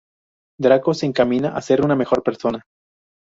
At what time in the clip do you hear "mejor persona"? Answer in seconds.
1.95-2.63